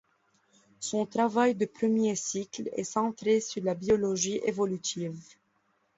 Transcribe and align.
Son 0.79 1.05
travail 1.05 1.53
de 1.53 1.67
premier 1.67 2.15
cycle 2.15 2.71
est 2.73 2.83
centré 2.85 3.39
sur 3.39 3.63
la 3.63 3.75
biologie 3.75 4.41
évolutive. 4.47 5.21